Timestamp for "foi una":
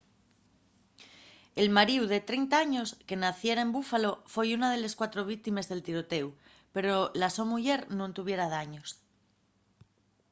4.33-4.67